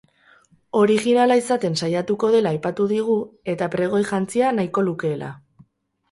[0.77, 3.17] Orijinala izaten saiatuko dela aipatu digu
[3.53, 5.29] eta pregoi jantzia nahiko lukeela.